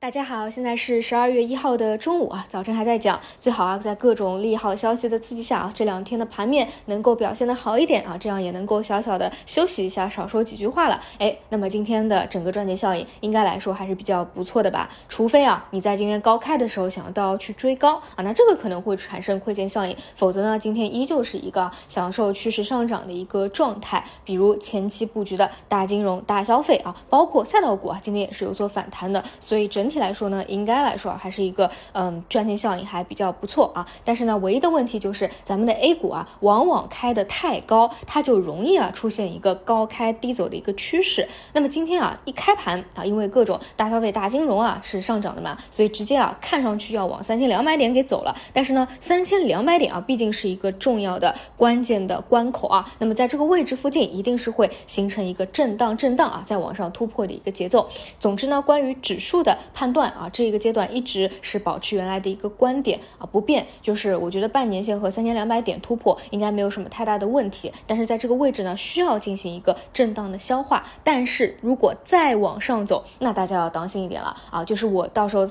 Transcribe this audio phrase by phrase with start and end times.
[0.00, 11.00] 大家好，现在是十二月一号的中午啊，早晨还在讲，最好啊，在各种利好消息的刺激下啊，这两天的盘面能够表现的好一点啊，这样也能够小小的休息一下，少说几句话了。
[11.18, 14.88] 哎，那么今天的整个赚钱效应应该来说还是比较不错的吧？
[15.08, 24.04] 除非啊，你在今天高开的时候想到去追高啊，那这个可能会产生亏钱效应，否则呢，今天依旧是一个享受趋势上涨的一个状态。
[24.24, 29.87] 比如前期布局的大金融、大消费啊，包括赛道股啊，今天也是有所反弹的，所以整。
[29.88, 33.88] 整体来说呢，应该来说还是一个嗯赚钱效应还比较不错啊。
[34.04, 41.26] 但是呢，唯一的问题就是咱们的 A 股啊，往往开的太高，它就容易啊出现一个高开低走的一个趋势。
[41.54, 48.36] 那么今天啊一开盘啊，因为各种大消费、大金融啊是上涨的嘛，所以直接啊看上去要往三千两百点给走了。
[48.52, 52.84] 但是呢，三千两百点啊毕竟是一个重要的关键的关口啊。
[52.98, 57.88] 那么在这个位置附近，一定是会形成一个震荡震荡啊，再往上突破的一个节奏。
[58.18, 59.56] 总之呢，关于指数的。
[59.78, 70.82] 判断啊，这一个阶段一直是保持原来的一个观点啊不变，就是我觉得半年线和三千两百点突破应该没有什么太大的问题，但是在这个位置呢，需要进行一个震荡的消化。
[71.04, 75.48] 但是如果再往上走，那大家要当心一点了啊，就是我到时候。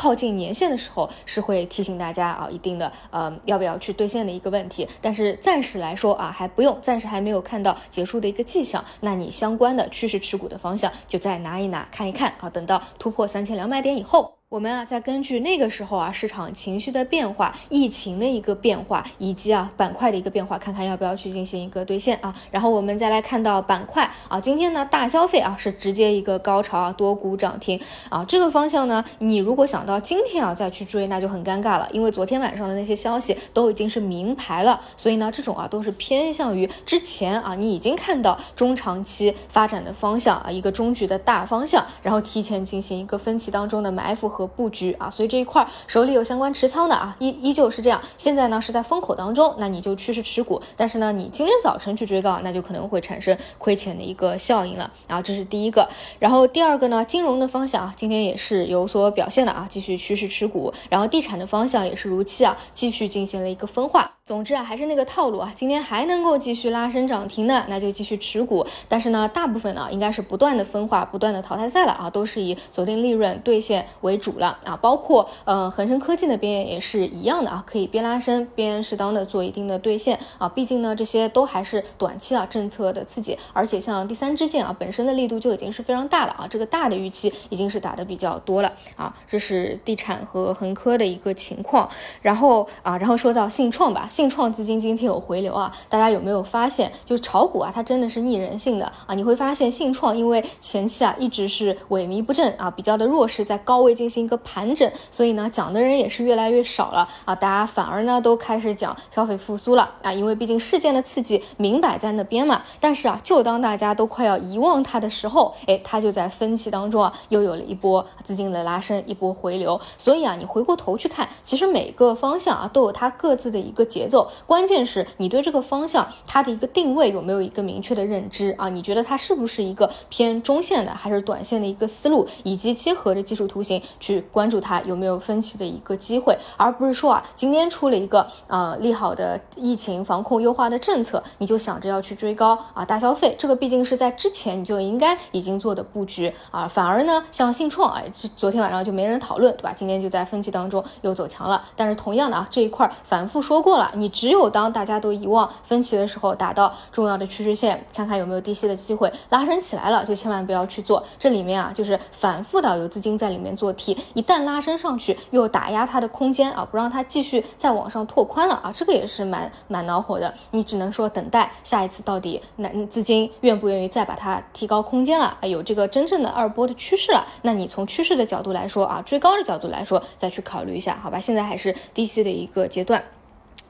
[0.00, 4.88] 靠近年限的时候是会提醒大家啊，一定的呃要不要去兑现的一个问题。
[5.02, 8.82] 但是暂时来说啊，还不用，暂时还没有看到结束的一个迹象。
[9.00, 14.39] 那你相关的趋势持股的方向就再拿一拿看一看啊，等到突破三千两百点以后。
[14.50, 22.34] 我们啊，再根据那个时候啊市场情绪的变化、疫情的一个变化，以及啊板块的一个变化，看看要不要去进行一个兑现啊。
[22.50, 28.24] 然后我们再来看到板块啊，今天呢大消费啊是直接一个高潮啊，多股涨停啊。
[28.26, 34.80] 这个方向呢，你如果想到今天啊再去追，那就很尴尬了，因为昨天晚上的那些消息都已经是明牌了。
[34.96, 44.39] 所以呢，这种啊都是偏向于之前啊你已经看到中长期发展的方向啊，一个中局的大方向，然后提前进行一个分歧当中的埋伏和。
[44.40, 48.00] 和布局啊，所以这一块手里有相关持仓的啊，依依旧是这样。
[48.16, 50.60] 现在呢是在风口当中，那你就趋势持股。
[50.76, 55.20] 但是呢，你今天早晨去追高，那就可能会产生亏钱的一个效应了啊。
[55.20, 55.86] 这是第一个。
[56.18, 60.72] 然后第二个呢，金融的方向啊，今天也是有所表现的啊，继续趋势持股。
[60.88, 64.10] 然后地产的方向也是如期啊，继续进行了一个分化。
[64.24, 68.64] 总之啊，还是那个套路啊，今天还能够继续拉升涨停的，那就继续持股。
[68.88, 74.29] 但是呢，大部分呢应该是不断的分化，不断的淘汰赛了啊，都是以锁定利润兑现为主。
[74.30, 91.88] 主了啊，包括呃恒生科技那边也是一样的啊，可以边拉伸边适当的做一定的兑现啊，毕竟呢这些都还是短期啊政策的刺激，而且像第三支箭啊本身的力度就已经是非常大了啊，这个大的预期已经是打的比较多了啊，这是地产和恒科的一个情况，
[92.22, 104.19] 然后啊然后说到信创吧，信创资金今天有回流啊，大家有没有发现，就是炒股啊它真的是逆人性的啊，你会发现信创因为前期啊一直是萎靡不振啊，比较的弱势，在高位进行。
[104.20, 112.62] 一个盘整，所以呢，讲的人也是越来越少了啊，大家反而呢都开始讲消费复苏了啊，因为毕竟事件的刺激明摆在那边嘛。
[112.78, 119.80] 但是啊，就当大家都快要遗忘它的时候，哎，它就在分歧当中啊，又有了一波资金的拉升，一波回流。
[119.96, 128.68] 所以啊，你回过头去看，其实每个方向啊都有它各自的一个节奏，关键是你对这个方向它的一个定位有没有一个明确的认知啊？
[128.68, 134.09] 你觉得它是不是一个偏中线的，还是短线的一个思路，以及结合着技术图形去。
[134.10, 148.02] 去关注它有没有分歧的一个机会，而不是说啊，今天出了一个呃利好的疫情防控优化的政策，你就想着要去追高啊大消费，这个毕竟是在之前你就应该已经做的布局啊，反而呢像信创啊，
[148.36, 149.72] 昨天晚上就没人讨论，对吧？
[149.76, 151.62] 今天就在分歧当中又走强了。
[151.76, 161.04] 但是同样的啊，这一块反复说过了，你只有当大家都遗忘分歧的时候，打到重要的趋势线，看看有没有低吸的机会，拉升起来了就千万不要去做。
[161.18, 163.72] 这里面啊，就是反复的有资金在里面做
[164.14, 170.32] 一旦拉升上去，又打压它的空间啊，不让它继续再往上拓宽了啊，这个也是蛮蛮恼火的。
[170.50, 181.20] 你只能说等待下一次到底那资金愿不愿意再把它提高空间了，有这个真正的二波的趋势了，那你从趋势的角度来说啊，追高的角度来说，再去考虑一下，好吧？
[181.20, 183.02] 现在还是低吸的一个阶段。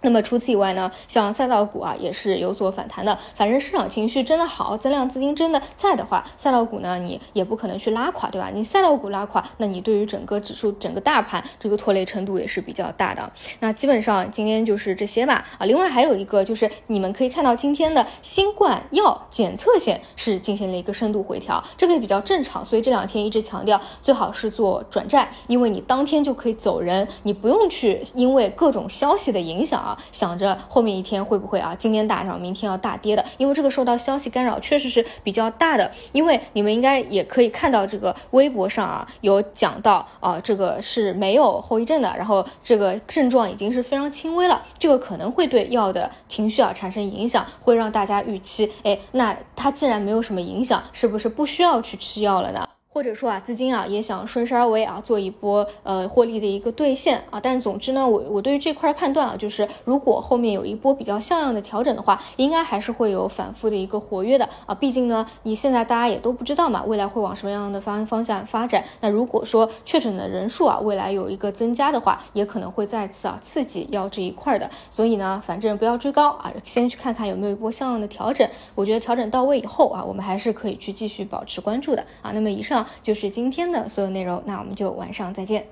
[0.03, 3.19] 那么除此以外呢，像赛道股啊也是有所反弹的。
[3.35, 8.50] 反正市场情绪真的好，增量资金真的在的话，赛道股呢你也不可能去拉垮，对吧？
[8.50, 13.31] 你赛道股拉垮，那你对于整个指数、整个大盘这个拖累程度也是比较大的。
[13.59, 15.44] 那基本上今天就是这些吧。
[15.59, 22.65] 啊，另外还有一个就是你们可以看到今天的新冠药检测线是进行了一个深度回调，这个也比较正常。
[22.65, 29.70] 所以这两天一直强调最好是做转债，因为你当天就可以走人，你不用去因为各种消息的影响。
[29.71, 35.91] 响啊，想着后面一天会不会啊，今天大涨，明天要大跌的，因为这个受到消息干扰确实是比较大的。
[36.13, 52.67] 因为你们应该也可以看到这个微博上啊，有讲到啊，这个是没有后遗症的，然后这个症状已经是非常轻微了，这个可能会对药的情绪啊产生影响，会让大家预期，哎，那它既然没有什么影响，是不是不需要去吃药了呢？
[52.93, 57.39] 或者说啊，资金啊也想顺势而为啊，做一波呃获利的一个兑现啊。
[57.41, 64.75] 但是总之呢，我我对于这块判断啊，就是如果后面有一波比较像样的调整的话，应该还是会有反复的一个活跃的啊。
[64.75, 68.83] 毕竟呢，你现在大家也都不知道嘛，未来会往什么样的方方向发展。
[69.01, 74.69] 那如果说确诊的人数啊未来有一个增加的话，也可能会再次啊刺激要这一块的。
[74.91, 78.45] 所以呢，反正不要追高啊，先去看看有没有一波像样的调整。
[78.75, 82.33] 我觉得调整到位以后啊，我们还是可以去继续保持关注的啊。
[82.33, 82.80] 那么以上。
[83.03, 85.67] 就是今天的所有内容，那我们就晚上再见。